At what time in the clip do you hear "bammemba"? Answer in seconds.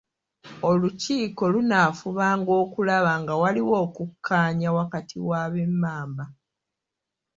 5.53-6.25